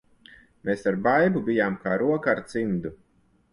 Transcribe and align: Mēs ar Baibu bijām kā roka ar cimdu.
Mēs 0.69 0.81
ar 0.91 0.97
Baibu 1.09 1.45
bijām 1.51 1.77
kā 1.85 2.01
roka 2.05 2.35
ar 2.35 2.43
cimdu. 2.57 2.97